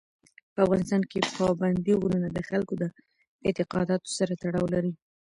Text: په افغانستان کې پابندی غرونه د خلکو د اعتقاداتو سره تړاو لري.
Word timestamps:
په 0.53 0.59
افغانستان 0.65 1.01
کې 1.11 1.19
پابندی 1.35 1.93
غرونه 2.01 2.27
د 2.31 2.39
خلکو 2.49 2.73
د 2.81 2.83
اعتقاداتو 3.47 4.09
سره 4.17 4.33
تړاو 4.41 4.65
لري. 4.73 4.93